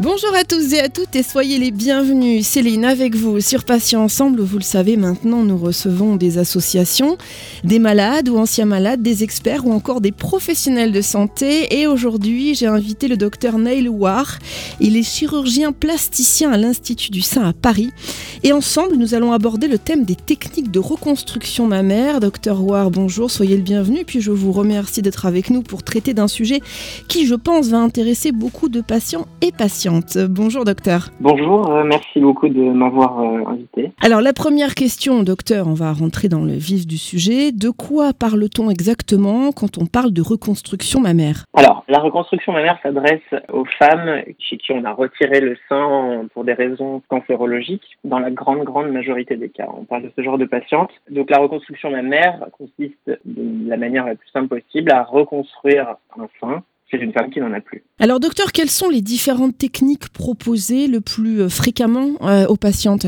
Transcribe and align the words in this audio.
Bonjour 0.00 0.32
à 0.32 0.44
tous 0.44 0.74
et 0.74 0.78
à 0.78 0.88
toutes 0.88 1.16
et 1.16 1.24
soyez 1.24 1.58
les 1.58 1.72
bienvenus. 1.72 2.46
Céline 2.46 2.84
avec 2.84 3.16
vous 3.16 3.40
sur 3.40 3.64
Patients 3.64 4.04
Ensemble. 4.04 4.42
Vous 4.42 4.58
le 4.58 4.62
savez 4.62 4.96
maintenant, 4.96 5.42
nous 5.42 5.58
recevons 5.58 6.14
des 6.14 6.38
associations, 6.38 7.18
des 7.64 7.80
malades 7.80 8.28
ou 8.28 8.38
anciens 8.38 8.64
malades, 8.64 9.02
des 9.02 9.24
experts 9.24 9.66
ou 9.66 9.72
encore 9.72 10.00
des 10.00 10.12
professionnels 10.12 10.92
de 10.92 11.00
santé. 11.00 11.80
Et 11.80 11.88
aujourd'hui, 11.88 12.54
j'ai 12.54 12.68
invité 12.68 13.08
le 13.08 13.16
docteur 13.16 13.58
Neil 13.58 13.88
War. 13.88 14.38
Il 14.78 14.96
est 14.96 15.02
chirurgien 15.02 15.72
plasticien 15.72 16.52
à 16.52 16.56
l'Institut 16.56 17.10
du 17.10 17.20
Sein 17.20 17.42
à 17.42 17.52
Paris. 17.52 17.90
Et 18.44 18.52
ensemble, 18.52 18.94
nous 18.94 19.14
allons 19.14 19.32
aborder 19.32 19.66
le 19.66 19.78
thème 19.78 20.04
des 20.04 20.14
techniques 20.14 20.70
de 20.70 20.78
reconstruction 20.78 21.66
mammaire. 21.66 22.20
Docteur 22.20 22.62
War, 22.62 22.92
bonjour, 22.92 23.32
soyez 23.32 23.56
le 23.56 23.64
bienvenu. 23.64 24.04
Puis 24.04 24.20
je 24.20 24.30
vous 24.30 24.52
remercie 24.52 25.02
d'être 25.02 25.26
avec 25.26 25.50
nous 25.50 25.62
pour 25.62 25.82
traiter 25.82 26.14
d'un 26.14 26.28
sujet 26.28 26.60
qui, 27.08 27.26
je 27.26 27.34
pense, 27.34 27.66
va 27.66 27.78
intéresser 27.78 28.30
beaucoup 28.30 28.68
de 28.68 28.80
patients 28.80 29.26
et 29.42 29.50
patientes. 29.50 29.87
Bonjour 30.28 30.64
docteur. 30.64 31.08
Bonjour, 31.20 31.70
euh, 31.70 31.84
merci 31.84 32.20
beaucoup 32.20 32.48
de 32.48 32.60
m'avoir 32.60 33.20
euh, 33.20 33.44
invité. 33.46 33.92
Alors 34.02 34.20
la 34.20 34.32
première 34.32 34.74
question, 34.74 35.22
docteur, 35.22 35.66
on 35.66 35.74
va 35.74 35.92
rentrer 35.92 36.28
dans 36.28 36.44
le 36.44 36.52
vif 36.52 36.86
du 36.86 36.98
sujet. 36.98 37.52
De 37.52 37.70
quoi 37.70 38.12
parle-t-on 38.12 38.70
exactement 38.70 39.52
quand 39.52 39.78
on 39.78 39.86
parle 39.86 40.12
de 40.12 40.22
reconstruction 40.22 41.00
mammaire? 41.00 41.44
Alors, 41.54 41.84
la 41.88 42.00
reconstruction 42.00 42.52
mammaire 42.52 42.78
s'adresse 42.82 43.22
aux 43.52 43.64
femmes 43.78 44.22
chez 44.38 44.58
qui 44.58 44.72
on 44.72 44.84
a 44.84 44.92
retiré 44.92 45.40
le 45.40 45.56
sein 45.68 46.26
pour 46.34 46.44
des 46.44 46.52
raisons 46.52 47.02
cancérologiques, 47.08 47.98
dans 48.04 48.18
la 48.18 48.30
grande, 48.30 48.64
grande 48.64 48.90
majorité 48.90 49.36
des 49.36 49.48
cas. 49.48 49.68
On 49.74 49.84
parle 49.84 50.02
de 50.02 50.12
ce 50.14 50.22
genre 50.22 50.38
de 50.38 50.44
patientes. 50.44 50.92
Donc 51.10 51.30
la 51.30 51.38
reconstruction 51.38 51.90
mammaire 51.90 52.40
consiste 52.52 53.10
de 53.24 53.68
la 53.68 53.76
manière 53.76 54.06
la 54.06 54.14
plus 54.14 54.28
simple 54.30 54.60
possible 54.60 54.92
à 54.92 55.02
reconstruire 55.02 55.96
un 56.18 56.28
sein 56.40 56.62
c'est 56.90 56.98
une 56.98 57.12
femme 57.12 57.30
qui 57.30 57.40
n'en 57.40 57.52
a 57.52 57.60
plus. 57.60 57.82
Alors 57.98 58.20
docteur, 58.20 58.52
quelles 58.52 58.70
sont 58.70 58.88
les 58.88 59.02
différentes 59.02 59.56
techniques 59.58 60.08
proposées 60.10 60.86
le 60.86 61.00
plus 61.00 61.42
euh, 61.42 61.48
fréquemment 61.48 62.10
euh, 62.22 62.46
aux 62.46 62.56
patientes? 62.56 63.06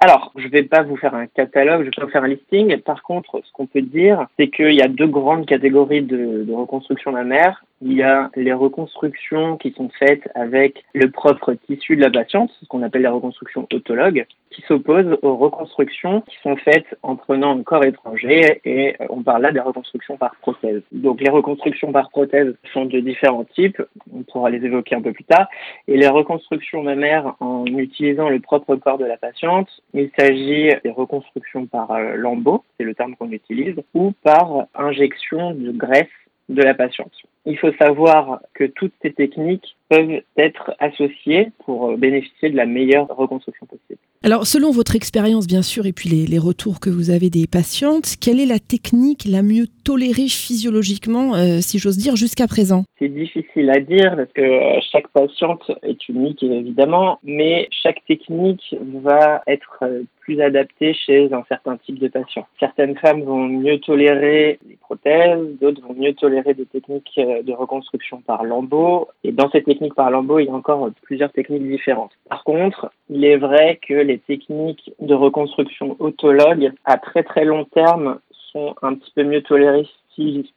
Alors, 0.00 0.32
je 0.36 0.46
ne 0.46 0.50
vais 0.50 0.64
pas 0.64 0.82
vous 0.82 0.96
faire 0.96 1.14
un 1.14 1.28
catalogue, 1.28 1.82
je 1.82 1.84
vais 1.84 1.90
pas 1.92 2.04
vous 2.06 2.10
faire 2.10 2.24
un 2.24 2.28
listing. 2.28 2.76
Par 2.78 3.04
contre, 3.04 3.40
ce 3.44 3.52
qu'on 3.52 3.66
peut 3.66 3.82
dire, 3.82 4.26
c'est 4.36 4.48
qu'il 4.48 4.74
y 4.74 4.82
a 4.82 4.88
deux 4.88 5.06
grandes 5.06 5.46
catégories 5.46 6.02
de, 6.02 6.42
de 6.42 6.52
reconstruction 6.52 7.12
mammaire. 7.12 7.64
Il 7.84 7.94
y 7.94 8.02
a 8.04 8.30
les 8.36 8.52
reconstructions 8.52 9.56
qui 9.56 9.72
sont 9.72 9.88
faites 9.88 10.28
avec 10.36 10.84
le 10.94 11.10
propre 11.10 11.54
tissu 11.54 11.96
de 11.96 12.00
la 12.00 12.10
patiente, 12.10 12.52
ce 12.60 12.66
qu'on 12.66 12.82
appelle 12.82 13.02
les 13.02 13.08
reconstructions 13.08 13.66
autologues, 13.72 14.24
qui 14.50 14.62
s'opposent 14.68 15.18
aux 15.22 15.36
reconstructions 15.36 16.20
qui 16.20 16.36
sont 16.44 16.54
faites 16.54 16.86
en 17.02 17.16
prenant 17.16 17.58
un 17.58 17.62
corps 17.64 17.84
étranger 17.84 18.60
et 18.64 18.94
euh, 19.00 19.06
on 19.10 19.24
parle 19.24 19.42
là 19.42 19.50
des 19.50 19.58
reconstructions 19.58 20.16
par 20.16 20.36
prothèse. 20.36 20.82
Donc 20.92 21.20
les 21.20 21.30
reconstructions 21.30 21.90
par 21.90 22.10
prothèse 22.10 22.54
sont 22.72 22.84
de 22.84 23.00
différents 23.00 23.44
types, 23.44 23.82
on 24.14 24.22
pourra 24.22 24.50
les 24.50 24.64
évoquer 24.64 24.94
un 24.94 25.02
peu 25.02 25.12
plus 25.12 25.24
tard, 25.24 25.48
et 25.88 25.96
les 25.96 26.08
reconstructions 26.08 26.84
mammaires 26.84 27.34
en 27.40 27.66
utilisant 27.66 28.28
le 28.28 28.38
propre 28.38 28.76
corps 28.76 28.98
de 28.98 29.06
la 29.06 29.16
patiente, 29.16 29.68
il 29.92 30.08
s'agit 30.16 30.70
des 30.84 30.90
reconstructions 30.90 31.66
par 31.66 31.90
euh, 31.90 32.14
lambeau, 32.14 32.62
c'est 32.78 32.84
le 32.84 32.94
terme 32.94 33.16
qu'on 33.16 33.32
utilise, 33.32 33.74
ou 33.92 34.12
par 34.22 34.66
injection 34.76 35.52
de 35.52 35.72
graisse 35.72 36.06
de 36.48 36.62
la 36.62 36.74
patiente. 36.74 37.12
Il 37.44 37.58
faut 37.58 37.72
savoir 37.80 38.40
que 38.54 38.64
toutes 38.64 38.92
ces 39.02 39.12
techniques 39.12 39.76
peuvent 39.88 40.22
être 40.36 40.72
associées 40.78 41.48
pour 41.64 41.90
euh, 41.90 41.96
bénéficier 41.96 42.50
de 42.50 42.56
la 42.56 42.66
meilleure 42.66 43.08
reconstruction 43.08 43.66
possible. 43.66 43.98
Alors, 44.24 44.46
selon 44.46 44.70
votre 44.70 44.94
expérience, 44.94 45.48
bien 45.48 45.62
sûr, 45.62 45.84
et 45.84 45.92
puis 45.92 46.08
les, 46.08 46.38
retours 46.38 46.78
que 46.78 46.90
vous 46.90 47.10
avez 47.10 47.28
des 47.28 47.48
patientes, 47.48 48.14
quelle 48.20 48.38
est 48.38 48.46
la 48.46 48.60
technique 48.60 49.24
la 49.28 49.42
mieux 49.42 49.66
tolérée 49.84 50.28
physiologiquement, 50.28 51.34
euh, 51.34 51.58
si 51.60 51.78
j'ose 51.78 51.98
dire, 51.98 52.14
jusqu'à 52.14 52.46
présent? 52.46 52.84
C'est 53.00 53.08
difficile 53.08 53.70
à 53.70 53.80
dire 53.80 54.14
parce 54.16 54.32
que 54.32 54.40
euh, 54.40 54.80
chaque 54.92 55.08
patiente 55.08 55.70
est 55.82 56.08
unique, 56.08 56.42
évidemment, 56.44 57.18
mais 57.24 57.68
chaque 57.82 58.04
technique 58.06 58.76
va 59.02 59.42
être 59.48 59.82
plus 60.20 60.40
adaptée 60.40 60.94
chez 60.94 61.32
un 61.32 61.44
certain 61.48 61.76
type 61.78 61.98
de 61.98 62.08
patient. 62.08 62.46
Certaines 62.60 62.96
femmes 62.96 63.22
vont 63.22 63.48
mieux 63.48 63.78
tolérer 63.80 64.60
les 64.68 64.76
prothèses, 64.76 65.44
d'autres 65.60 65.82
vont 65.82 65.94
mieux 65.94 66.14
tolérer 66.14 66.54
des 66.54 66.66
techniques 66.66 67.18
de 67.42 67.52
reconstruction 67.52 68.20
par 68.20 68.44
lambeau. 68.44 69.08
Et 69.24 69.32
dans 69.32 69.50
ces 69.50 69.62
techniques 69.62 69.94
par 69.94 70.10
lambeau, 70.10 70.38
il 70.38 70.46
y 70.46 70.50
a 70.50 70.54
encore 70.54 70.90
plusieurs 71.02 71.32
techniques 71.32 71.68
différentes. 71.68 72.12
Par 72.28 72.44
contre, 72.44 72.90
il 73.08 73.24
est 73.24 73.36
vrai 73.36 73.78
que 73.86 73.94
les 73.94 74.18
techniques 74.18 74.92
de 75.00 75.14
reconstruction 75.14 75.96
autologue 75.98 76.72
à 76.84 76.98
très 76.98 77.22
très 77.22 77.44
long 77.44 77.64
terme 77.64 78.18
sont 78.52 78.74
un 78.82 78.94
petit 78.94 79.12
peu 79.14 79.24
mieux 79.24 79.42
tolérées 79.42 79.88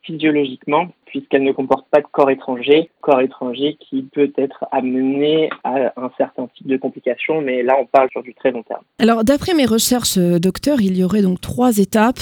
physiologiquement 0.03 0.88
puisqu'elle 1.16 1.44
ne 1.44 1.53
comporte 1.53 1.88
pas 1.90 2.02
de 2.02 2.08
corps 2.12 2.30
étranger, 2.30 2.90
corps 3.00 3.22
étranger 3.22 3.78
qui 3.80 4.02
peut 4.02 4.34
être 4.38 4.66
amené 4.74 5.50
à 5.64 5.94
un 5.96 6.12
certain 6.18 6.50
type 6.58 6.68
de 6.68 6.76
complications, 6.76 7.40
mais 7.40 7.64
là 7.64 7.78
on 7.80 7.86
parle 7.86 8.09
sur 8.12 8.22
du 8.22 8.34
très 8.34 8.52
long 8.52 8.64
terme. 8.64 8.81
Alors 9.00 9.24
d'après 9.24 9.53
mes 9.53 9.66
recherches, 9.66 10.18
euh, 10.18 10.40
docteur, 10.40 10.81
il 10.81 10.98
y 10.98 11.06
aurait 11.06 11.22
donc 11.22 11.40
trois 11.40 11.78
étapes 11.78 12.20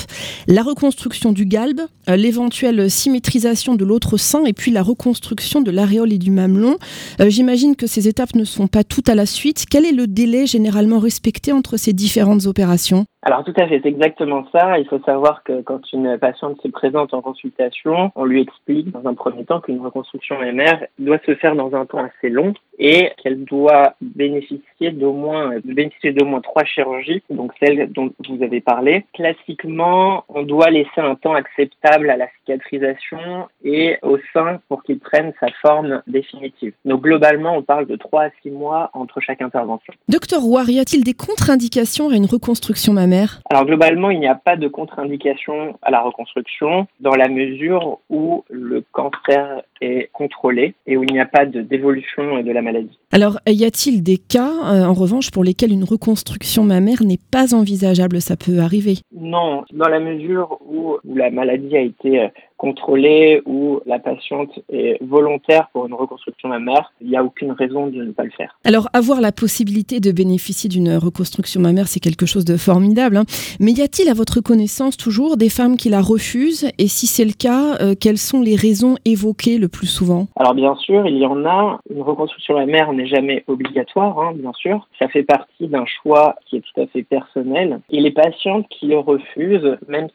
la 0.48 0.62
reconstruction 0.62 1.31
du 1.31 1.46
galbe, 1.46 1.81
euh, 2.08 2.16
l'éventuelle 2.16 2.88
symétrisation 2.88 3.74
de 3.74 3.84
l'autre 3.84 4.18
sein 4.18 4.46
et 4.46 4.54
puis 4.54 4.70
la 4.70 4.84
reconstruction 4.84 5.62
de 5.62 5.72
l'aréole 5.72 6.14
et 6.14 6.20
du 6.20 6.30
mamelon. 6.30 6.75
Euh, 7.20 7.30
j'imagine 7.30 7.75
que 7.75 7.88
ces 7.88 8.08
étapes 8.08 8.36
ne 8.36 8.44
sont 8.44 8.68
pas 8.68 8.84
toutes 8.84 9.10
à 9.10 9.16
la 9.16 9.25
suite. 9.25 9.66
Quel 9.72 9.86
est 9.86 9.92
le 9.92 10.06
délai 10.06 10.46
généralement 10.46 11.00
respecté 11.00 11.52
entre 11.52 11.78
ces 11.78 11.94
différentes 11.94 12.46
opérations? 12.46 13.06
Alors 13.25 13.46
tout 13.46 13.54
à 13.56 13.68
fait, 13.68 13.80
c'est 13.81 13.90
exactement 13.90 14.46
ça. 14.52 14.78
Il 14.80 14.86
faut 14.86 15.00
savoir 15.06 15.44
que 15.44 15.62
quand 15.62 15.80
une 15.94 16.18
patiente 16.18 16.62
se 16.62 16.68
présente 16.68 17.14
en 17.14 17.22
consultation, 17.22 18.12
on 18.16 18.25
lui 18.25 18.42
explique 18.42 18.83
dans 18.92 19.08
un 19.08 19.14
premier 19.14 19.46
temps 19.46 19.62
qu'une 19.62 19.82
reconstruction 19.82 20.40
mammaire 20.40 20.86
doit 21.00 21.20
se 21.26 21.36
faire 21.36 21.56
dans 21.56 21.74
un 21.76 21.86
temps 21.86 22.04
assez 22.04 22.30
long 22.30 22.54
et 22.80 23.12
qu'elle 23.22 23.44
doit 23.44 23.96
bénéficier 24.02 24.92
d'au 24.92 25.14
moins 25.14 25.60
bénéficier 25.64 26.12
d'au 26.12 26.26
moins 26.26 26.42
trois 26.42 26.64
chirurgies, 26.64 27.24
donc 27.30 27.52
celles 27.62 27.92
dont 27.92 28.12
vous 28.28 28.44
avez 28.44 28.62
parlé. 28.62 29.06
Classiquement, 29.14 30.26
on 30.30 30.44
doit 30.44 30.70
laisser 30.70 30.90
un 30.98 31.16
temps 31.16 31.34
acceptable 31.34 32.10
à 32.10 32.18
la 32.18 32.28
cicatrisation 32.40 33.48
et 33.64 33.98
au 34.02 34.18
sein 34.34 34.60
pour 34.68 34.84
qu'il 34.84 35.00
prenne 35.00 35.34
sa 35.40 35.48
forme 35.62 36.02
définitive. 36.08 36.74
Donc 36.86 37.02
globalement, 37.02 37.56
on 37.56 37.62
parle 37.62 37.86
de 37.86 37.96
trois 37.96 38.24
à 38.24 38.30
six 38.42 38.52
mois 38.52 38.90
entre 38.94 39.20
chaque 39.22 39.42
intervention. 39.42 39.94
Docteur 40.10 40.42
Roy, 40.42 40.64
y 40.70 40.80
a-t-il 40.80 41.04
des 41.04 41.14
contre-indications 41.14 42.10
à 42.10 42.16
une 42.16 42.26
reconstruction 42.26 42.94
mammaire? 42.94 43.42
Alors 43.50 43.66
globalement, 43.66 44.10
il 44.10 44.20
n'y 44.20 44.28
a 44.28 44.36
pas 44.36 44.56
de 44.56 44.68
contre-indication 44.68 45.78
à 45.82 45.92
la 45.92 46.02
reconstruction 46.02 46.88
dans 47.00 47.16
la 47.16 47.28
mesure 47.28 48.00
où 48.10 48.44
le 48.50 48.84
cancer 48.92 49.62
est 49.82 50.10
contrôlé 50.12 50.74
et 50.88 50.98
où 50.98 51.04
il 51.04 51.14
n'y 51.14 51.20
a 51.20 51.26
pas 51.26 51.46
de 51.46 51.62
dévolution 51.62 52.42
de 52.42 52.52
la 52.52 52.62
maladie. 52.63 52.97
Alors, 53.12 53.40
y 53.47 53.63
a-t-il 53.63 54.01
des 54.01 54.18
cas, 54.18 54.51
euh, 54.66 54.85
en 54.85 54.94
revanche, 54.94 55.29
pour 55.31 55.44
lesquels 55.44 55.72
une 55.72 55.84
reconstruction 55.84 56.63
mammaire 56.63 57.03
n'est 57.03 57.19
pas 57.31 57.53
envisageable? 57.53 58.22
Ça 58.22 58.35
peut 58.35 58.59
arriver 58.59 58.97
Non, 59.16 59.63
dans 59.72 59.90
la 59.90 60.00
mesure 60.00 60.57
où, 60.66 60.97
où 61.03 61.16
la 61.16 61.29
maladie 61.29 61.78
a 61.78 61.81
été 61.81 62.19
euh, 62.19 62.28
contrôlée 62.63 63.41
ou 63.46 63.81
la 63.85 64.00
patiente 64.00 64.51
est 64.72 64.97
volontaire 65.03 65.68
pour 65.74 65.85
une 65.85 65.94
reconstruction 65.94 66.47
mammaire, 66.47 66.94
il 67.01 67.09
n'y 67.09 67.18
a 67.18 67.24
aucune 67.24 67.51
raison 67.51 67.88
de 67.88 68.01
ne 68.01 68.13
pas 68.13 68.24
le 68.24 68.31
faire. 68.31 68.57
Alors, 68.63 68.88
avoir 68.94 69.19
la 69.19 69.34
possibilité 69.34 70.00
de 70.00 70.13
bénéficier 70.13 70.69
d'une 70.69 70.96
reconstruction 70.96 71.59
mammaire, 71.59 71.90
c'est 71.90 72.00
quelque 72.00 72.25
chose 72.25 72.46
de 72.46 72.56
formidable. 72.56 73.18
Hein. 73.18 73.25
Mais 73.59 73.74
y 73.74 73.81
a-t-il, 73.81 74.07
à 74.07 74.13
votre 74.13 74.40
connaissance, 74.40 74.96
toujours 74.96 75.35
des 75.35 75.50
femmes 75.50 75.75
qui 75.75 75.90
la 75.90 76.00
refusent? 76.01 76.69
Et 76.78 76.88
si 76.88 77.06
c'est 77.06 77.25
le 77.25 77.34
cas, 77.38 77.75
euh, 77.81 77.96
quelles 78.00 78.18
sont 78.18 78.41
les 78.41 78.56
raisons 78.56 78.95
évoquées 79.03 79.57
le 79.57 79.68
plus 79.68 79.88
souvent? 79.88 80.28
Alors, 80.38 80.53
bien 80.53 80.75
sûr, 80.75 81.06
il 81.06 81.18
y 81.18 81.25
en 81.25 81.45
a. 81.45 81.81
Une 81.94 82.01
reconstruction 82.01 82.53
mammaire 82.53 82.94
n'est 82.94 83.07
jamais 83.07 83.44
obligatoire, 83.47 84.18
hein, 84.22 84.31
bien 84.35 84.53
sûr. 84.53 84.88
Ça 85.00 85.09
fait 85.09 85.24
partie 85.24 85.68
d'un 85.68 85.85
choix 85.85 86.35
qui 86.45 86.56
est 86.57 86.62
tout 86.62 86.80
à 86.80 86.88
fait 86.88 87.03
personnel. 87.03 87.81
Et 87.90 88.00
les 88.00 88.12
patientes 88.12 88.68
qui 88.69 88.88
le 88.88 89.00
refusent, 89.00 89.78
même 89.90 90.07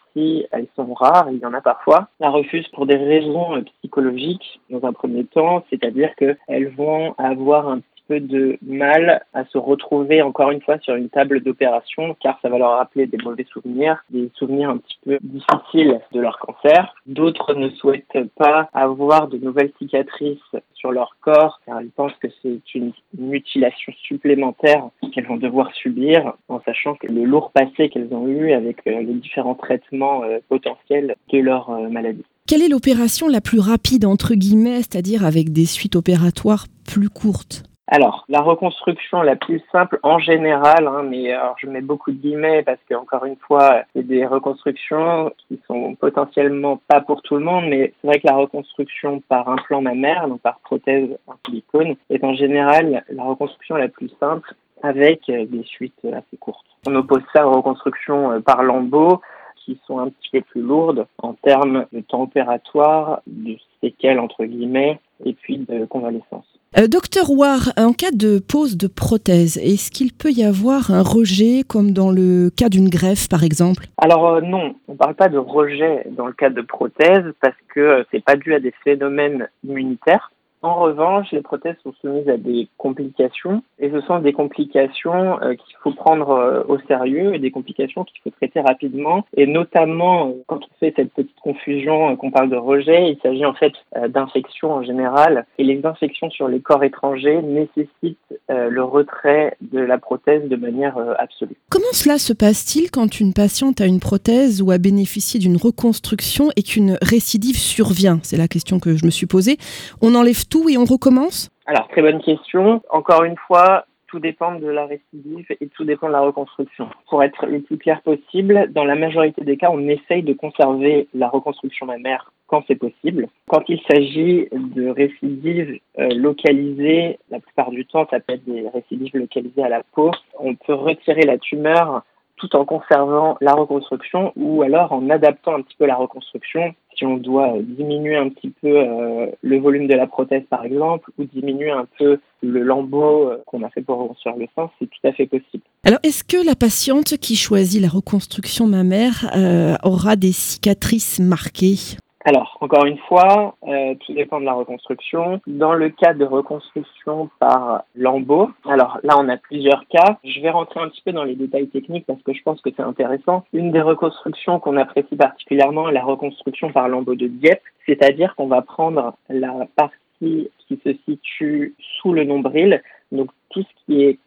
elles 0.51 0.69
sont 0.77 0.95
rares, 0.95 1.31
il 1.31 1.39
y 1.39 1.47
en 1.47 1.55
a 1.55 1.61
parfois, 1.61 2.09
la 2.21 2.31
refusent 2.31 2.69
pour 2.69 2.87
des 2.87 2.97
raisons 2.97 3.57
euh, 3.57 3.63
psychologiques 3.79 4.61
dans 4.71 4.87
un 4.87 4.93
premier 4.93 5.25
temps, 5.25 5.65
c'est-à-dire 5.71 6.15
qu'elles 6.17 6.71
vont 6.77 7.15
avoir 7.19 7.69
un 7.69 7.81
peu 8.09 8.21
de 8.21 8.59
mal 8.63 9.23
à 9.35 9.45
se 9.45 9.59
retrouver 9.59 10.23
encore 10.23 10.51
une 10.51 10.63
fois 10.63 10.79
sur 10.79 10.95
une 10.95 11.11
table 11.11 11.41
d'opération 11.41 12.17
car 12.21 12.39
ça 12.43 12.49
va 12.49 12.59
leur 12.59 12.79
rappeler 12.79 13.07
des 13.07 13.19
mauvais 13.19 13.47
souvenirs, 13.53 14.03
des 14.11 14.31
souvenirs 14.35 14.71
un 14.71 14.79
petit 14.79 14.99
peu 15.05 15.19
difficiles 15.23 16.01
de 16.13 16.21
leur 16.21 16.39
cancer. 16.39 16.95
D'autres 17.07 17.55
ne 17.55 17.71
souhaitent 17.71 18.29
pas 18.37 18.69
avoir 18.73 19.29
de 19.29 19.39
nouvelles 19.39 19.73
cicatrices 19.79 20.39
sur 20.75 20.93
leur 20.93 21.17
corps 21.21 21.61
car 21.67 21.83
ils 21.83 21.91
pensent 21.91 22.17
que 22.21 22.29
c'est 22.43 22.75
une 22.75 22.93
mutilation 23.17 23.93
supplémentaire 24.03 24.89
qu'elles 25.13 25.27
vont 25.27 25.37
devoir 25.37 25.73
subir 25.75 26.35
en 26.49 26.61
sachant 26.63 26.95
que 26.95 27.07
le 27.07 27.25
lourd 27.25 27.51
passé 27.53 27.89
qu'elles 27.89 28.13
ont 28.13 28.27
eu 28.27 28.53
avec 28.53 28.79
euh, 28.87 29.01
les 29.01 29.15
différents 29.15 29.55
traitements 29.55 30.23
euh, 30.25 30.39
potentiels 30.49 31.17
de 31.33 31.39
leur 31.39 31.71
euh, 31.71 31.89
maladie. 31.89 32.25
Quelle 32.47 32.63
est 32.63 32.69
l'opération 32.69 33.29
la 33.29 33.41
plus 33.41 33.61
rapide 33.61 34.07
entre 34.07 34.35
guillemets, 34.35 34.79
c'est-à-dire 34.79 35.25
avec 35.25 35.53
des 35.53 35.67
suites 35.67 35.97
opératoires 35.97 36.67
plus 36.87 37.11
courtes? 37.11 37.68
Alors, 37.91 38.27
la 38.29 38.43
reconstruction 38.43 39.23
la 39.23 39.35
plus 39.35 39.63
simple 39.73 39.99
en 40.03 40.19
général, 40.19 40.87
hein, 40.87 41.03
mais 41.09 41.33
alors 41.33 41.57
je 41.59 41.67
mets 41.67 41.81
beaucoup 41.81 42.13
de 42.13 42.19
guillemets 42.19 42.63
parce 42.63 42.81
que 42.87 42.95
encore 42.95 43.25
une 43.25 43.37
fois, 43.37 43.83
c'est 43.95 44.07
des 44.07 44.27
reconstructions 44.27 45.33
qui 45.39 45.59
sont 45.67 45.95
potentiellement 45.95 46.79
pas 46.87 47.01
pour 47.01 47.23
tout 47.23 47.37
le 47.37 47.45
monde, 47.45 47.65
mais 47.67 47.95
c'est 48.01 48.09
vrai 48.09 48.21
que 48.21 48.27
la 48.27 48.37
reconstruction 48.37 49.23
par 49.31 49.49
implant 49.49 49.81
mammaire, 49.81 50.29
donc 50.29 50.43
par 50.43 50.59
prothèse 50.59 51.09
en 51.27 51.33
silicone, 51.47 51.97
est 52.11 52.23
en 52.25 52.35
général 52.35 53.05
la 53.09 53.25
reconstruction 53.25 53.77
la 53.77 53.89
plus 53.89 54.11
simple 54.21 54.53
avec 54.83 55.23
des 55.27 55.63
suites 55.65 56.05
assez 56.05 56.37
courtes. 56.39 56.67
On 56.87 56.95
oppose 56.95 57.23
ça 57.35 57.49
aux 57.49 57.53
reconstructions 57.53 58.33
euh, 58.33 58.41
par 58.41 58.63
lambeaux 58.63 59.23
qui 59.57 59.81
sont 59.87 59.99
un 59.99 60.11
petit 60.11 60.29
peu 60.31 60.41
plus 60.43 60.61
lourdes 60.61 61.07
en 61.23 61.33
termes 61.33 61.87
de 61.93 62.01
temps 62.01 62.23
opératoire, 62.23 63.23
de 63.27 63.57
séquelles 63.81 64.21
entre 64.21 64.45
guillemets, 64.45 65.01
et 65.25 65.33
puis 65.33 65.57
de 65.57 65.87
convalescence. 65.87 66.58
Euh, 66.77 66.87
docteur 66.87 67.31
War, 67.31 67.73
en 67.79 67.95
cas 67.95 68.11
de 68.13 68.39
pose 68.39 68.77
de 68.77 68.89
prothèse, 68.89 69.57
est-ce 69.57 69.91
qu'il 69.91 70.13
peut 70.13 70.31
y 70.31 70.45
avoir 70.45 70.91
un 70.91 71.03
rejet 71.03 71.63
comme 71.67 71.93
dans 71.93 72.11
le 72.11 72.51
cas 72.55 72.69
d'une 72.69 72.91
greffe 72.91 73.27
par 73.27 73.43
exemple? 73.43 73.87
Alors 73.97 74.29
euh, 74.29 74.41
non, 74.43 74.75
on 74.87 74.93
ne 74.93 74.99
parle 74.99 75.15
pas 75.15 75.31
de 75.31 75.39
rejet 75.39 76.05
dans 76.11 76.27
le 76.27 76.35
cas 76.35 76.51
de 76.51 76.61
prothèse 76.61 77.25
parce 77.41 77.57
que 77.75 77.81
euh, 77.81 78.05
c'est 78.11 78.23
pas 78.23 78.37
dû 78.37 78.53
à 78.53 78.61
des 78.61 78.75
phénomènes 78.85 79.49
immunitaires. 79.67 80.31
En 80.63 80.75
revanche, 80.75 81.31
les 81.31 81.41
prothèses 81.41 81.77
sont 81.85 81.93
soumises 82.01 82.29
à 82.29 82.37
des 82.37 82.69
complications 82.79 83.63
et 83.79 83.91
ce 83.91 84.01
sont 84.01 84.19
des 84.19 84.33
complications 84.33 85.41
euh, 85.41 85.55
qu'il 85.55 85.77
faut 85.83 85.93
prendre 85.93 86.31
euh, 86.31 86.63
au 86.67 86.79
sérieux 86.89 87.35
et 87.35 87.39
des 87.39 87.53
complications 87.53 88.03
qu'il 88.03 88.21
faut 88.23 88.31
traiter 88.31 88.61
rapidement. 88.61 89.25
Et 89.37 89.47
notamment, 89.47 90.29
euh, 90.29 90.33
quand 90.49 90.59
on 90.59 90.79
fait 90.81 90.93
cette 90.97 91.13
petite 91.13 91.39
confusion 91.41 92.17
qu'on 92.17 92.33
parle 92.33 92.51
de 92.51 92.57
rejet, 92.57 93.13
il 93.13 93.19
s'agit 93.23 93.45
en 93.45 93.55
fait 93.55 93.73
d'infections 94.09 94.73
en 94.73 94.83
général 94.83 95.47
et 95.59 95.65
les 95.65 95.85
infections 95.87 96.31
sur 96.31 96.49
les 96.49 96.61
corps 96.61 96.83
étrangers 96.83 97.41
nécessitent 97.43 98.19
le 98.49 98.83
retrait 98.83 99.57
de 99.61 99.79
la 99.79 99.99
prothèse 99.99 100.49
de 100.49 100.57
manière 100.57 100.99
absolue. 101.19 101.57
Comment 101.69 101.93
cela 101.93 102.19
se 102.19 102.33
passe-t-il 102.33 102.91
quand 102.91 103.21
une 103.21 103.33
patiente 103.33 103.81
a 103.81 103.87
une 103.87 104.01
prothèse 104.01 104.63
ou 104.63 104.71
a 104.71 104.79
bénéficié 104.79 105.39
d'une 105.39 105.57
reconstruction 105.57 106.51
et 106.57 106.63
qu'une 106.63 106.99
récidive 107.03 107.57
survient? 107.57 108.21
C'est 108.23 108.37
la 108.37 108.49
question 108.49 108.79
que 108.81 108.97
je 108.97 109.05
me 109.05 109.11
suis 109.11 109.27
posée. 109.27 109.59
On 110.01 110.15
enlève 110.15 110.48
tout 110.49 110.69
et 110.69 110.79
on 110.79 110.85
recommence? 110.85 111.51
Alors, 111.67 111.89
très 111.89 112.03
bonne 112.03 112.21
question. 112.21 112.83
Encore 112.91 113.25
une 113.25 113.37
fois, 113.37 113.85
tout 114.09 114.19
dépend 114.19 114.55
de 114.55 114.67
la 114.67 114.87
récidive 114.87 115.47
et 115.61 115.69
tout 115.69 115.85
dépend 115.85 116.09
de 116.09 116.13
la 116.13 116.21
reconstruction. 116.21 116.89
Pour 117.09 117.23
être 117.23 117.47
le 117.47 117.61
plus 117.61 117.77
clair 117.77 118.01
possible, 118.03 118.73
dans 118.73 118.85
la 118.85 118.95
majorité 118.95 119.45
des 119.45 119.57
cas, 119.57 119.71
on 119.71 119.87
essaye 119.87 120.23
de 120.23 120.33
conserver 120.33 121.09
la 121.15 121.29
reconstruction 121.29 121.87
mammaire 121.87 122.33
quand 122.47 122.65
c'est 122.67 122.77
possible. 122.77 123.29
Quand 123.49 123.63
il 123.69 123.81
s'agit 123.91 124.49
de 124.51 124.89
récidives 124.89 125.79
euh, 125.99 126.09
localisées, 126.15 127.19
la 127.31 127.41
plupart 127.41 127.71
du 127.71 127.85
temps, 127.85 128.07
ça 128.11 128.19
peut 128.21 128.33
être 128.33 128.45
des 128.47 128.67
récidives 128.69 129.15
localisées 129.15 129.63
à 129.63 129.69
la 129.69 129.83
peau, 129.93 130.11
on 130.39 130.55
peut 130.55 130.75
retirer 130.75 131.23
la 131.23 131.39
tumeur 131.39 132.03
tout 132.39 132.55
en 132.57 132.65
conservant 132.65 133.37
la 133.41 133.53
reconstruction 133.53 134.33
ou 134.37 134.63
alors 134.63 134.93
en 134.93 135.11
adaptant 135.11 135.57
un 135.57 135.63
petit 135.63 135.77
peu 135.77 135.87
la 135.87 135.97
reconstruction 135.97 136.75
si 136.99 137.07
on 137.07 137.17
doit 137.17 137.55
diminuer 137.61 138.17
un 138.17 138.29
petit 138.29 138.51
peu 138.51 138.69
euh, 138.69 139.27
le 139.41 139.59
volume 139.59 139.87
de 139.87 139.95
la 139.95 140.07
prothèse 140.07 140.43
par 140.51 140.65
exemple 140.65 141.11
ou 141.19 141.25
diminuer 141.25 141.71
un 141.71 141.87
peu 141.99 142.19
le 142.43 142.63
lambeau 142.63 143.31
euh, 143.31 143.43
qu'on 143.47 143.63
a 143.63 143.71
fait 143.71 143.83
pour 143.83 143.99
reconstruire 143.99 144.37
le 144.37 144.47
sein, 144.57 144.71
c'est 144.79 144.87
tout 144.87 145.07
à 145.07 145.13
fait 145.13 145.27
possible. 145.27 145.63
Alors 145.85 146.01
est-ce 146.03 146.25
que 146.25 146.45
la 146.45 146.55
patiente 146.55 147.17
qui 147.19 147.37
choisit 147.37 147.81
la 147.81 147.89
reconstruction 147.89 148.67
mammaire 148.67 149.31
euh, 149.37 149.77
aura 149.85 150.17
des 150.17 150.33
cicatrices 150.33 151.21
marquées? 151.21 151.97
Alors, 152.29 152.59
encore 152.61 152.85
une 152.85 152.99
fois, 152.99 153.57
euh, 153.67 153.95
tout 154.05 154.13
dépend 154.13 154.39
de 154.39 154.45
la 154.45 154.53
reconstruction. 154.53 155.41
Dans 155.47 155.73
le 155.73 155.89
cas 155.89 156.13
de 156.13 156.27
reconstruction 156.27 157.31
par 157.39 157.85
lambeau, 157.95 158.51
alors 158.69 158.99
là, 159.03 159.15
on 159.19 159.31
a 159.31 159.39
plusieurs 159.39 159.89
cas. 159.89 160.19
Je 160.25 160.39
vais 160.43 160.51
rentrer 160.51 160.81
un 160.81 160.91
petit 160.91 161.01
peu 161.01 161.13
dans 161.13 161.25
les 161.25 161.37
détails 161.37 161.69
techniques 161.69 162.05
parce 162.05 162.23
que 162.23 162.35
je 162.35 162.43
pense 162.43 162.61
que 162.61 162.69
c'est 162.77 162.83
intéressant. 162.83 163.47
Une 163.55 163.73
des 163.73 163.81
reconstructions 163.81 164.61
qu'on 164.61 164.77
apprécie 164.77 165.17
particulièrement 165.17 165.89
est 165.89 165.95
la 165.95 166.05
reconstruction 166.05 166.71
par 166.71 166.91
lambeau 166.91 167.15
de 167.15 167.29
Dieppe, 167.29 167.63
c'est-à-dire 167.87 168.35
qu'on 168.37 168.49
va 168.49 168.61
prendre 168.61 169.15
la 169.31 169.67
partie 169.75 170.51
qui 170.67 170.79
se 170.85 170.93
situe 171.07 171.75
sous 171.97 172.13
le 172.13 172.25
nombril, 172.25 172.83
donc 173.11 173.31
tout 173.49 173.63
ce 173.63 173.85
qui 173.87 174.03
est 174.03 174.19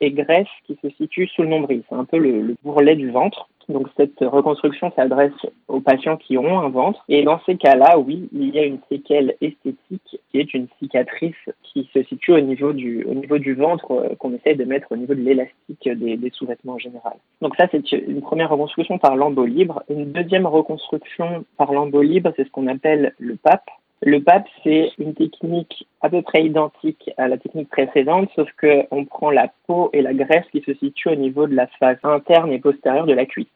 et 0.00 0.10
graisse 0.10 0.48
qui 0.66 0.78
se 0.82 0.88
situe 0.90 1.28
sous 1.28 1.42
le 1.42 1.48
nombril. 1.48 1.82
C'est 1.88 1.94
un 1.94 2.04
peu 2.04 2.18
le, 2.18 2.40
le 2.40 2.56
bourrelet 2.62 2.96
du 2.96 3.10
ventre. 3.10 3.48
Donc 3.68 3.88
cette 3.98 4.18
reconstruction 4.20 4.90
s'adresse 4.96 5.32
aux 5.68 5.80
patients 5.80 6.16
qui 6.16 6.38
ont 6.38 6.58
un 6.58 6.70
ventre. 6.70 7.04
Et 7.08 7.22
dans 7.22 7.38
ces 7.44 7.56
cas-là, 7.56 7.98
oui, 7.98 8.28
il 8.32 8.48
y 8.54 8.58
a 8.58 8.64
une 8.64 8.78
séquelle 8.88 9.36
esthétique 9.42 10.20
qui 10.30 10.38
est 10.40 10.54
une 10.54 10.68
cicatrice 10.78 11.36
qui 11.62 11.88
se 11.92 12.02
situe 12.04 12.32
au 12.32 12.40
niveau 12.40 12.72
du, 12.72 13.04
au 13.04 13.14
niveau 13.14 13.38
du 13.38 13.54
ventre 13.54 13.90
euh, 13.90 14.14
qu'on 14.18 14.32
essaye 14.32 14.56
de 14.56 14.64
mettre 14.64 14.90
au 14.90 14.96
niveau 14.96 15.14
de 15.14 15.20
l'élastique 15.20 15.86
des, 15.86 16.16
des 16.16 16.30
sous-vêtements 16.30 16.74
en 16.74 16.78
général. 16.78 17.16
Donc 17.42 17.56
ça, 17.56 17.66
c'est 17.70 17.92
une 17.92 18.22
première 18.22 18.48
reconstruction 18.50 18.98
par 18.98 19.16
lambeau 19.16 19.44
libre. 19.44 19.82
Une 19.90 20.12
deuxième 20.12 20.46
reconstruction 20.46 21.44
par 21.58 21.72
lambeau 21.72 22.00
libre, 22.00 22.32
c'est 22.36 22.44
ce 22.44 22.50
qu'on 22.50 22.68
appelle 22.68 23.14
le 23.18 23.36
PAP. 23.36 23.62
Le 24.00 24.22
PAP, 24.22 24.46
c'est 24.62 24.92
une 24.98 25.14
technique 25.14 25.86
à 26.00 26.08
peu 26.08 26.22
près 26.22 26.44
identique 26.44 27.10
à 27.16 27.26
la 27.26 27.36
technique 27.36 27.68
précédente, 27.68 28.30
sauf 28.36 28.48
qu'on 28.60 29.04
prend 29.04 29.30
la 29.30 29.50
peau 29.66 29.90
et 29.92 30.02
la 30.02 30.14
graisse 30.14 30.46
qui 30.52 30.62
se 30.62 30.74
situent 30.74 31.10
au 31.10 31.16
niveau 31.16 31.46
de 31.46 31.54
la 31.54 31.66
face 31.78 31.98
interne 32.04 32.52
et 32.52 32.60
postérieure 32.60 33.06
de 33.06 33.12
la 33.12 33.26
cuisse. 33.26 33.48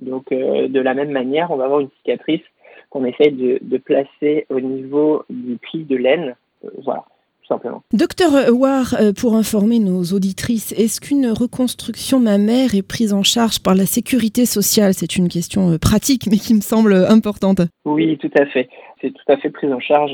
Donc, 0.00 0.32
euh, 0.32 0.68
de 0.68 0.80
la 0.80 0.94
même 0.94 1.10
manière, 1.10 1.50
on 1.50 1.56
va 1.56 1.64
avoir 1.64 1.80
une 1.80 1.90
cicatrice 1.98 2.40
qu'on 2.88 3.04
essaie 3.04 3.30
de, 3.30 3.58
de, 3.60 3.78
placer 3.78 4.46
au 4.48 4.60
niveau 4.60 5.24
du 5.28 5.58
pli 5.58 5.84
de 5.84 5.96
laine. 5.96 6.36
Euh, 6.64 6.68
voilà. 6.82 7.04
Simplement. 7.48 7.82
Docteur 7.92 8.30
War, 8.54 8.94
euh, 9.00 9.12
pour 9.12 9.34
informer 9.34 9.80
nos 9.80 10.04
auditrices, 10.04 10.72
est-ce 10.72 11.00
qu'une 11.00 11.26
reconstruction 11.26 12.20
mammaire 12.20 12.74
est 12.74 12.86
prise 12.86 13.12
en 13.12 13.24
charge 13.24 13.60
par 13.60 13.74
la 13.74 13.84
sécurité 13.84 14.46
sociale? 14.46 14.94
C'est 14.94 15.16
une 15.16 15.28
question 15.28 15.76
pratique, 15.76 16.28
mais 16.30 16.36
qui 16.36 16.54
me 16.54 16.60
semble 16.60 16.94
importante. 16.94 17.60
Oui, 17.84 18.16
tout 18.18 18.30
à 18.38 18.46
fait. 18.46 18.68
C'est 19.02 19.10
tout 19.10 19.32
à 19.32 19.36
fait 19.36 19.50
prise 19.50 19.72
en 19.72 19.80
charge 19.80 20.12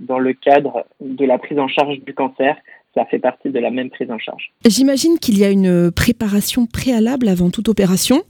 dans 0.00 0.18
le 0.18 0.32
cadre 0.32 0.86
de 1.00 1.24
la 1.24 1.38
prise 1.38 1.58
en 1.58 1.68
charge 1.68 2.00
du 2.00 2.14
cancer 2.14 2.56
ça 2.94 3.04
fait 3.04 3.18
partie 3.18 3.50
de 3.50 3.58
la 3.58 3.70
même 3.70 3.90
prise 3.90 4.10
en 4.10 4.18
charge. 4.18 4.52
J'imagine 4.64 5.18
qu'il 5.18 5.38
y 5.38 5.44
a 5.44 5.50
une 5.50 5.90
préparation 5.90 6.66
préalable 6.66 7.28
avant 7.28 7.50
toute 7.50 7.68
opération, 7.68 8.22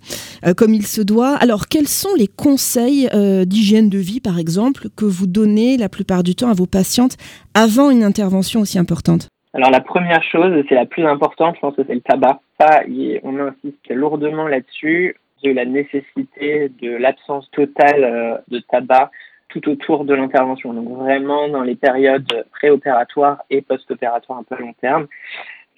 euh, 0.47 0.55
comme 0.55 0.75
il 0.75 0.87
se 0.87 1.03
doit. 1.03 1.37
Alors, 1.37 1.69
quels 1.69 1.89
sont 1.89 2.15
les 2.17 2.27
conseils 2.27 3.09
euh, 3.15 3.45
d'hygiène 3.45 3.91
de 3.91 3.99
vie, 3.99 4.21
par 4.21 4.39
exemple, 4.39 4.89
que 4.97 5.05
vous 5.05 5.27
donnez 5.27 5.77
la 5.77 5.89
plupart 5.89 6.23
du 6.23 6.35
temps 6.35 6.49
à 6.49 6.55
vos 6.55 6.67
patientes 6.67 7.17
avant 7.55 7.91
une 7.91 8.03
intervention 8.03 8.61
aussi 8.61 8.79
importante? 8.79 9.29
Alors 9.53 9.71
la 9.71 9.81
première 9.81 10.23
chose, 10.25 10.65
c'est 10.69 10.75
la 10.75 10.85
plus 10.85 11.07
importante, 11.07 11.55
je 11.55 11.61
pense 11.61 11.77
que 11.77 11.83
c'est 11.87 11.95
le 11.95 12.01
tabac. 12.01 12.41
Ça, 12.59 12.83
on 13.23 13.39
insiste 13.39 13.89
lourdement 13.89 14.49
là-dessus, 14.49 15.17
de 15.45 15.53
la 15.53 15.65
nécessité 15.65 16.73
de 16.83 16.97
l'absence 16.97 17.49
totale 17.53 18.03
euh, 18.03 18.37
de 18.49 18.59
tabac 18.59 19.11
tout 19.55 19.69
autour 19.69 20.05
de 20.05 20.15
l'intervention. 20.15 20.73
Donc 20.73 20.89
vraiment 20.89 21.49
dans 21.49 21.63
les 21.63 21.77
périodes 21.77 22.47
préopératoires 22.51 23.43
et 23.51 23.63
post-opératoires 23.63 24.39
un 24.39 24.43
peu 24.43 24.61
long 24.61 24.75
terme. 24.81 25.07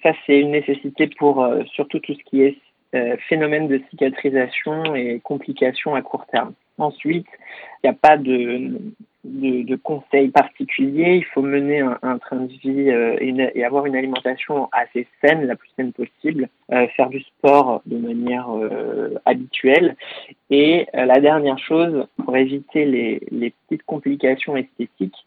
Ça, 0.03 0.13
c'est 0.25 0.39
une 0.39 0.51
nécessité 0.51 1.07
pour 1.07 1.43
euh, 1.43 1.63
surtout 1.73 1.99
tout 1.99 2.13
ce 2.13 2.23
qui 2.29 2.41
est 2.41 2.57
euh, 2.95 3.17
phénomène 3.29 3.67
de 3.67 3.81
cicatrisation 3.89 4.95
et 4.95 5.19
complications 5.23 5.95
à 5.95 6.01
court 6.01 6.25
terme. 6.27 6.53
Ensuite, 6.77 7.27
il 7.83 7.87
n'y 7.87 7.89
a 7.89 7.93
pas 7.93 8.17
de, 8.17 8.79
de, 9.27 9.75
conseils 9.75 10.29
particuliers. 10.29 11.15
Il 11.17 11.25
faut 11.25 11.41
mener 11.41 11.79
un, 11.79 12.17
train 12.17 12.37
de 12.37 12.51
vie 12.51 12.89
euh, 12.89 13.17
et, 13.19 13.63
avoir 13.63 13.85
une 13.85 13.95
alimentation 13.95 14.69
assez 14.71 15.07
saine, 15.21 15.45
la 15.45 15.55
plus 15.55 15.69
saine 15.75 15.93
possible, 15.93 16.49
euh, 16.71 16.87
faire 16.95 17.09
du 17.09 17.21
sport 17.21 17.81
de 17.85 17.97
manière 17.97 18.49
euh, 18.49 19.15
habituelle. 19.25 19.95
Et 20.49 20.87
la 20.93 21.19
dernière 21.19 21.59
chose, 21.59 22.07
pour 22.23 22.35
éviter 22.37 22.85
les, 22.85 23.53
petites 23.67 23.83
complications 23.83 24.55
esthétiques, 24.55 25.25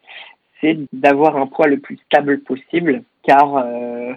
c'est 0.61 0.78
d'avoir 0.92 1.37
un 1.37 1.47
poids 1.47 1.66
le 1.66 1.78
plus 1.78 1.99
stable 2.07 2.40
possible 2.40 3.02
car 3.23 3.66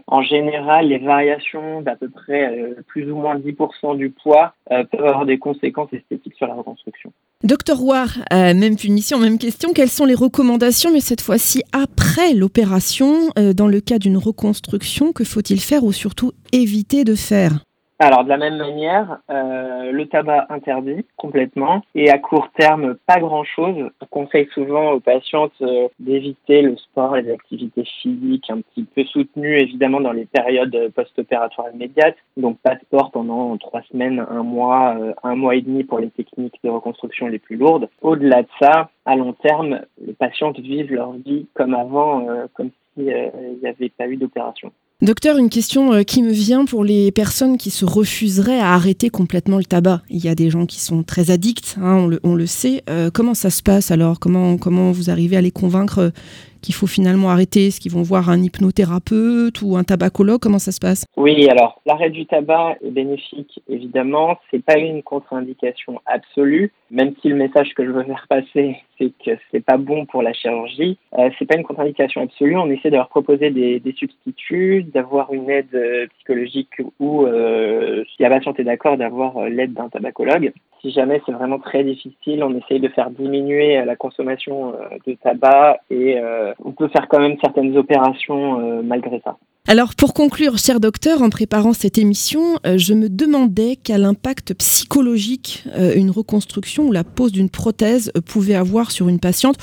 en 0.08 0.22
général, 0.22 0.88
les 0.88 0.98
variations 0.98 1.82
d'à 1.82 1.96
peu 1.96 2.10
près 2.10 2.74
plus 2.88 3.12
ou 3.12 3.18
moins 3.18 3.38
10% 3.38 3.98
du 3.98 4.10
poids 4.10 4.54
peuvent 4.70 5.06
avoir 5.06 5.26
des 5.26 5.40
conséquences 5.40 5.92
esthétiques 5.92 6.36
sur 6.36 6.48
la 6.48 6.54
reconstruction. 6.54 7.12
Docteur 7.44 7.84
War, 7.84 8.08
même 8.32 8.78
punition, 8.78 9.20
même 9.20 9.38
question. 9.38 9.74
Quelles 9.74 9.90
sont 9.90 10.06
les 10.06 10.16
recommandations, 10.16 10.94
mais 10.94 11.02
cette 11.02 11.20
fois-ci 11.20 11.62
après 11.74 12.34
l'opération, 12.34 13.32
dans 13.36 13.68
le 13.68 13.82
cas 13.82 14.00
d'une 14.00 14.18
reconstruction, 14.18 15.12
que 15.12 15.26
faut-il 15.26 15.60
faire 15.60 15.84
ou 15.84 15.92
surtout 15.92 16.32
éviter 16.54 17.04
de 17.04 17.16
faire? 17.16 17.60
Alors 18.00 18.24
de 18.24 18.30
la 18.30 18.38
même 18.38 18.58
manière, 18.58 19.20
euh, 19.30 19.92
le 19.92 20.08
tabac 20.08 20.48
interdit 20.50 21.06
complètement 21.16 21.84
et 21.94 22.10
à 22.10 22.18
court 22.18 22.50
terme 22.58 22.96
pas 23.06 23.20
grand-chose. 23.20 23.90
On 24.02 24.06
conseille 24.08 24.48
souvent 24.54 24.92
aux 24.92 25.00
patientes 25.00 25.54
euh, 25.62 25.88
d'éviter 26.00 26.64
le 26.64 26.76
sport, 26.76 27.16
les 27.16 27.32
activités 27.32 27.86
physiques 28.02 28.50
un 28.50 28.62
petit 28.62 28.84
peu 28.84 29.04
soutenues 29.06 29.60
évidemment 29.60 30.02
dans 30.02 30.12
les 30.12 30.26
périodes 30.26 30.92
post-opératoires 30.96 31.68
immédiates. 31.74 32.18
Donc 32.36 32.58
pas 32.60 32.76
de 32.76 32.82
sport 32.82 33.12
pendant 33.12 33.56
trois 33.58 33.84
semaines, 33.84 34.26
un 34.28 34.44
mois, 34.44 34.98
euh, 35.00 35.14
un 35.24 35.36
mois 35.36 35.56
et 35.56 35.62
demi 35.62 35.84
pour 35.84 36.00
les 36.00 36.10
techniques 36.10 36.60
de 36.64 36.70
reconstruction 36.70 37.28
les 37.28 37.40
plus 37.40 37.58
lourdes. 37.58 37.90
Au-delà 38.02 38.42
de 38.42 38.50
ça, 38.60 38.90
à 39.06 39.16
long 39.16 39.34
terme, 39.34 39.82
les 40.06 40.14
patientes 40.14 40.60
vivent 40.60 40.94
leur 40.94 41.12
vie 41.14 41.48
comme 41.54 41.74
avant, 41.74 42.28
comme 42.54 42.72
s'il 42.96 43.06
n'y 43.06 43.68
avait 43.68 43.90
pas 43.90 44.08
eu 44.08 44.18
d'opération. 44.18 44.72
Docteur, 45.04 45.38
une 45.38 45.50
question 45.50 45.92
euh, 45.92 46.04
qui 46.04 46.24
me 46.24 46.32
vient 46.32 46.64
pour 46.64 46.86
les 46.86 47.12
personnes 47.12 47.58
qui 47.58 47.72
se 47.72 47.84
refuseraient 47.84 48.62
à 48.62 48.72
arrêter 48.72 49.10
complètement 49.10 49.58
le 49.58 49.66
tabac. 49.66 50.00
Il 50.10 50.24
y 50.24 50.30
a 50.30 50.34
des 50.34 50.50
gens 50.50 50.66
qui 50.66 50.80
sont 50.80 51.04
très 51.04 51.30
addicts, 51.30 51.76
hein, 51.78 52.08
on, 52.24 52.36
le, 52.36 52.46
sait. 52.46 52.84
Euh, 52.90 53.10
comment 53.14 53.34
ça 53.34 53.50
se 53.50 53.62
passe 53.62 53.92
alors? 53.92 54.22
Comment, 54.22 54.56
comment 54.56 54.94
vous 54.94 55.10
arrivez 55.10 55.36
à 55.36 55.42
les 55.42 55.52
convaincre 55.52 56.14
qu'il 56.62 56.74
faut 56.74 56.88
finalement 56.88 57.32
arrêter? 57.32 57.68
Est-ce 57.68 57.82
qu'ils 57.82 57.92
vont 57.92 58.02
voir 58.02 58.30
un 58.30 58.42
hypnothérapeute 58.42 59.62
ou 59.62 59.76
un 59.76 59.84
tabacologue? 59.84 60.40
Comment 60.40 60.58
ça 60.58 60.72
se 60.72 60.80
passe? 60.80 61.04
Oui, 61.18 61.50
alors 61.50 61.82
l'arrêt 61.86 62.10
du 62.10 62.26
tabac 62.26 62.78
est 62.82 62.92
bénéfique, 62.92 63.62
évidemment. 63.68 64.38
C'est 64.52 64.64
pas 64.64 64.78
une 64.78 65.04
contre-indication 65.04 66.00
absolue, 66.06 66.72
même 66.94 67.14
si 67.22 67.30
le 67.30 67.36
message 67.36 67.74
que 67.74 67.84
je 67.84 67.90
veux 67.90 68.04
faire 68.04 68.26
passer, 68.30 68.78
c'est 69.00 69.12
que 69.26 69.32
c'est 69.52 69.66
pas 69.66 69.78
bon 69.78 70.06
pour 70.06 70.22
la 70.22 70.32
chirurgie. 70.32 71.00
Euh, 71.18 71.30
c'est 71.38 71.46
pas 71.46 71.58
une 71.58 71.64
contre-indication 71.64 72.22
absolue. 72.22 72.56
On 72.56 72.70
essaie 72.70 72.92
de 72.92 72.96
leur 72.96 73.10
proposer 73.10 73.50
des, 73.50 73.80
des 73.80 73.94
substituts, 73.94 74.84
d'avoir 74.84 75.34
une 75.34 75.50
aide 75.50 75.74
euh, 75.74 76.06
psychologique 76.16 76.70
ou, 77.00 77.26
euh, 77.26 78.04
si 78.16 78.22
la 78.22 78.30
patiente 78.30 78.60
est 78.60 78.64
d'accord, 78.64 78.98
d'avoir 78.98 79.38
euh, 79.38 79.50
l'aide 79.50 79.74
d'un 79.74 79.90
tabacologue. 79.90 80.54
Si 80.82 80.92
jamais 80.92 81.20
c'est 81.26 81.32
vraiment 81.32 81.60
très 81.60 81.84
difficile, 81.84 82.44
on 82.44 82.56
essaye 82.56 82.80
de 82.80 82.90
faire 82.90 83.10
diminuer 83.10 83.84
la 83.86 83.96
consommation 83.96 84.74
de 85.08 85.14
tabac 85.14 85.80
et 85.90 86.18
on 86.60 86.74
peut 86.74 86.90
faire 86.90 87.08
quand 87.08 87.22
même 87.22 87.38
certaines 87.42 87.78
opérations 87.78 88.60
euh, 88.60 88.82
malgré 88.84 89.22
ça. 89.22 89.38
Alors 89.66 89.96
pour 89.98 90.14
conclure, 90.14 90.58
cher 90.58 90.82
docteur, 90.82 91.22
en 91.22 91.30
préparant 91.30 91.72
cette 91.72 91.98
émission, 91.98 92.60
euh, 92.66 92.78
je 92.78 92.94
me 92.94 93.08
demandais 93.08 93.78
quel 93.82 94.04
impact 94.04 94.54
psychologique 94.56 95.64
euh, 95.78 95.94
une 95.96 96.12
reconstruction 96.12 96.84
ou 96.84 96.92
la 96.92 97.06
pose 97.06 97.32
d'une 97.32 97.50
prothèse 97.50 98.12
pouvait 98.28 98.56
avoir 98.56 98.92
sur 98.92 99.08
une 99.08 99.22
patiente. 99.22 99.56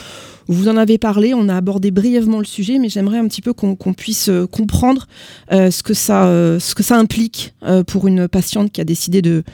Vous 0.47 0.71
en 0.71 0.79
avez 0.79 0.97
parlé, 0.97 1.35
on 1.35 1.51
a 1.51 1.55
abordé 1.55 1.91
brièvement 1.91 2.39
le 2.39 2.47
sujet, 2.47 2.79
mais 2.79 2.89
j'aimerais 2.89 3.19
un 3.19 3.29
petit 3.29 3.43
peu 3.43 3.53
qu'on 3.53 3.77
puisse 3.93 4.31
comprendre 4.51 5.07
ce, 5.51 5.83
que 5.83 5.95
ça, 5.95 6.25
ce 6.59 6.75
que 6.75 6.83
ça 6.83 6.97
implique 6.97 7.55
pour 7.87 8.09
une 8.09 8.27
patiente 8.27 8.73
qui 8.73 8.81
a 8.81 8.85
décidé 8.85 9.23
de, 9.23 9.45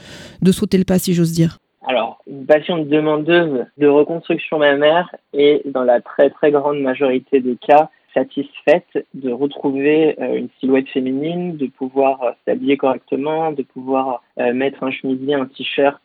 de 0.41 0.51
sauter 0.51 0.79
le 0.79 0.85
pas, 0.85 0.97
si 0.97 1.13
j'ose 1.13 1.33
dire. 1.33 1.59
Alors, 1.85 2.19
une 2.25 2.47
patiente 2.47 2.87
demandeuse 2.87 3.65
de 3.77 3.87
reconstruction 3.87 4.57
mammaire 4.57 5.13
est, 5.33 5.61
dans 5.71 5.83
la 5.83 6.01
très 6.01 6.31
très 6.31 6.51
grande 6.51 6.79
majorité 6.79 7.41
des 7.41 7.57
cas, 7.57 7.91
satisfaite 8.17 9.05
de 9.13 9.31
retrouver 9.31 10.19
euh, 10.19 10.37
une 10.37 10.49
silhouette 10.59 10.89
féminine, 10.89 11.55
de 11.55 11.67
pouvoir 11.67 12.23
euh, 12.23 12.31
s'habiller 12.45 12.77
correctement, 12.77 13.51
de 13.51 13.61
pouvoir 13.61 14.23
euh, 14.39 14.53
mettre 14.53 14.83
un 14.83 14.91
chemisier, 14.91 15.35
un 15.35 15.45
t-shirt 15.45 16.01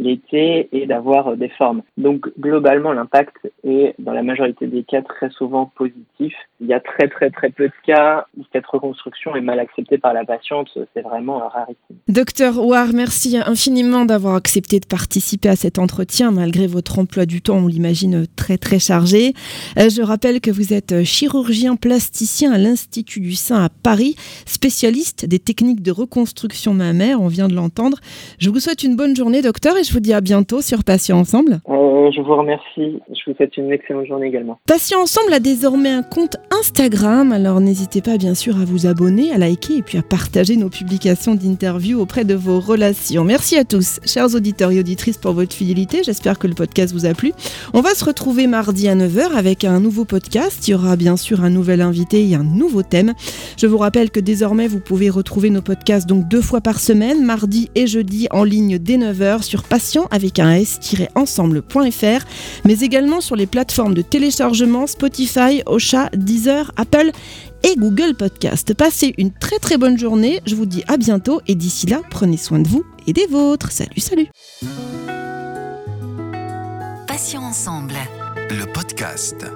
l'été 0.00 0.68
et 0.72 0.86
d'avoir 0.86 1.36
des 1.36 1.50
formes. 1.50 1.82
Donc 1.96 2.26
globalement, 2.38 2.92
l'impact 2.92 3.36
est 3.64 3.94
dans 3.98 4.12
la 4.12 4.22
majorité 4.22 4.66
des 4.66 4.82
cas 4.82 5.02
très 5.02 5.30
souvent 5.30 5.70
positif. 5.76 6.34
Il 6.60 6.66
y 6.66 6.74
a 6.74 6.80
très 6.80 7.08
très 7.08 7.30
très 7.30 7.50
peu 7.50 7.68
de 7.68 7.72
cas 7.86 8.26
où 8.36 8.42
cette 8.52 8.66
reconstruction 8.66 9.36
est 9.36 9.40
mal 9.40 9.60
acceptée 9.60 9.98
par 9.98 10.14
la 10.14 10.24
patiente. 10.24 10.68
C'est 10.94 11.02
vraiment 11.02 11.38
rarissime. 11.48 11.96
Docteur 12.08 12.64
Ouar, 12.64 12.88
merci 12.94 13.36
infiniment 13.36 14.04
d'avoir 14.04 14.34
accepté 14.34 14.80
de 14.80 14.86
participer 14.86 15.50
à 15.50 15.56
cet 15.56 15.78
entretien 15.78 16.30
malgré 16.30 16.66
votre 16.66 16.98
emploi 16.98 17.26
du 17.26 17.42
temps, 17.42 17.58
on 17.58 17.66
l'imagine 17.66 18.26
très 18.36 18.56
très 18.56 18.78
chargé. 18.78 19.34
Euh, 19.78 19.90
je 19.90 20.02
rappelle 20.02 20.40
que 20.40 20.50
vous 20.50 20.72
êtes 20.72 21.04
chirurgien 21.04 21.76
plasticien 21.76 22.52
à 22.52 22.58
l'Institut 22.58 23.20
du 23.20 23.34
Sein 23.34 23.62
à 23.62 23.68
Paris, 23.68 24.16
spécialiste 24.46 25.26
des 25.26 25.38
techniques 25.38 25.82
de 25.82 25.90
reconstruction 25.90 26.74
mammaire, 26.74 27.20
on 27.20 27.28
vient 27.28 27.48
de 27.48 27.54
l'entendre. 27.54 27.98
Je 28.38 28.50
vous 28.50 28.60
souhaite 28.60 28.82
une 28.82 28.96
bonne 28.96 29.14
journée 29.14 29.42
docteur 29.42 29.76
et 29.76 29.84
je 29.84 29.89
vous 29.92 30.00
dis 30.00 30.12
à 30.12 30.20
bientôt 30.20 30.60
sur 30.60 30.84
Patient 30.84 31.18
Ensemble. 31.18 31.60
Euh, 31.68 32.10
je 32.14 32.20
vous 32.20 32.36
remercie. 32.36 33.00
Je 33.08 33.20
vous 33.26 33.36
souhaite 33.36 33.56
une 33.56 33.72
excellente 33.72 34.06
journée 34.06 34.26
également. 34.26 34.58
Patient 34.66 35.00
Ensemble 35.00 35.32
a 35.32 35.40
désormais 35.40 35.90
un 35.90 36.02
compte 36.02 36.36
Instagram, 36.50 37.32
alors 37.32 37.60
n'hésitez 37.60 38.00
pas 38.00 38.16
bien 38.16 38.34
sûr 38.34 38.60
à 38.60 38.64
vous 38.64 38.86
abonner, 38.86 39.32
à 39.32 39.38
liker 39.38 39.78
et 39.78 39.82
puis 39.82 39.98
à 39.98 40.02
partager 40.02 40.56
nos 40.56 40.68
publications 40.68 41.34
d'interviews 41.34 42.00
auprès 42.00 42.24
de 42.24 42.34
vos 42.34 42.60
relations. 42.60 43.24
Merci 43.24 43.56
à 43.56 43.64
tous, 43.64 43.98
chers 44.04 44.34
auditeurs 44.34 44.70
et 44.70 44.78
auditrices, 44.78 45.18
pour 45.18 45.32
votre 45.32 45.54
fidélité. 45.54 46.02
J'espère 46.04 46.38
que 46.38 46.46
le 46.46 46.54
podcast 46.54 46.92
vous 46.94 47.06
a 47.06 47.14
plu. 47.14 47.32
On 47.74 47.80
va 47.80 47.94
se 47.94 48.04
retrouver 48.04 48.46
mardi 48.46 48.88
à 48.88 48.94
9h 48.94 49.32
avec 49.36 49.64
un 49.64 49.80
nouveau 49.80 50.04
podcast. 50.04 50.68
Il 50.68 50.72
y 50.72 50.74
aura 50.74 50.96
bien 50.96 51.16
sûr 51.16 51.42
un 51.42 51.50
nouvel 51.50 51.80
invité 51.80 52.28
et 52.28 52.34
un 52.34 52.44
nouveau 52.44 52.82
thème. 52.82 53.14
Je 53.56 53.66
vous 53.66 53.78
rappelle 53.78 54.10
que 54.10 54.20
désormais 54.20 54.68
vous 54.68 54.80
pouvez 54.80 55.10
retrouver 55.10 55.50
nos 55.50 55.62
podcasts 55.62 56.08
donc 56.08 56.28
deux 56.28 56.42
fois 56.42 56.60
par 56.60 56.78
semaine, 56.78 57.24
mardi 57.24 57.70
et 57.74 57.86
jeudi 57.86 58.28
en 58.30 58.44
ligne 58.44 58.78
dès 58.78 58.96
9h 58.96 59.42
sur 59.42 59.64
Patient 59.64 59.79
avec 60.10 60.38
un 60.38 60.52
s-ensemble.fr, 60.54 62.26
mais 62.64 62.80
également 62.80 63.20
sur 63.20 63.36
les 63.36 63.46
plateformes 63.46 63.94
de 63.94 64.02
téléchargement 64.02 64.86
Spotify, 64.86 65.62
Ocha, 65.66 66.10
Deezer, 66.14 66.72
Apple 66.76 67.10
et 67.62 67.76
Google 67.76 68.14
Podcast. 68.14 68.74
Passez 68.74 69.14
une 69.18 69.32
très 69.32 69.58
très 69.58 69.76
bonne 69.76 69.98
journée, 69.98 70.40
je 70.46 70.54
vous 70.54 70.66
dis 70.66 70.84
à 70.88 70.96
bientôt 70.96 71.40
et 71.46 71.54
d'ici 71.54 71.86
là, 71.86 72.00
prenez 72.10 72.36
soin 72.36 72.58
de 72.58 72.68
vous 72.68 72.84
et 73.06 73.12
des 73.12 73.26
vôtres. 73.26 73.72
Salut, 73.72 74.00
salut. 74.00 74.28
Passions 77.06 77.42
ensemble. 77.42 77.94
Le 78.50 78.64
podcast. 78.72 79.46